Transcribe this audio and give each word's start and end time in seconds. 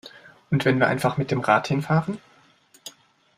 Und 0.49 0.65
wenn 0.65 0.79
wir 0.79 0.87
einfach 0.87 1.17
mit 1.17 1.29
dem 1.29 1.41
Rad 1.41 1.67
hin 1.67 1.83
fahren? 1.83 2.17